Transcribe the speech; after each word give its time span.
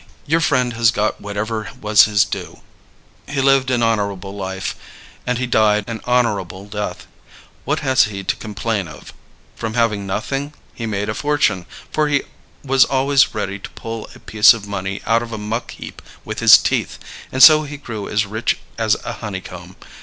Your 0.25 0.39
friend 0.41 0.73
has 0.73 0.89
got 0.89 1.21
whatever 1.21 1.69
was 1.79 2.05
his 2.05 2.25
due. 2.25 2.61
He 3.27 3.39
lived 3.39 3.69
an 3.69 3.83
honorable 3.83 4.33
life 4.35 4.75
and 5.27 5.37
he 5.37 5.45
died 5.45 5.85
an 5.87 6.01
honorable 6.05 6.65
death. 6.65 7.05
What 7.65 7.81
has 7.81 8.05
he 8.05 8.23
to 8.23 8.35
complain 8.35 8.87
of? 8.87 9.13
From 9.55 9.75
having 9.75 10.07
nothing, 10.07 10.55
he 10.73 10.87
made 10.87 11.07
a 11.07 11.13
fortune, 11.13 11.67
for 11.91 12.07
he 12.07 12.23
was 12.63 12.83
always 12.83 13.35
ready 13.35 13.59
to 13.59 13.69
pull 13.69 14.09
a 14.15 14.19
piece 14.19 14.55
of 14.55 14.65
money 14.67 15.03
out 15.05 15.21
of 15.21 15.31
a 15.31 15.37
muck 15.37 15.69
heap 15.69 16.01
with 16.25 16.39
his 16.39 16.57
teeth; 16.57 16.97
and 17.31 17.43
so 17.43 17.61
he 17.61 17.77
grew 17.77 18.09
as 18.09 18.25
rich 18.25 18.57
as 18.79 18.95
a 19.05 19.13
honey 19.21 19.41
comb. 19.41 19.75